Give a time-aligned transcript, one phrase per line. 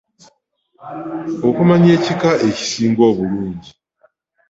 [1.47, 3.71] Okumanya ekika ekisinga obulungi.